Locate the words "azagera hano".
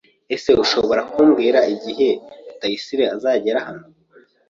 3.15-3.85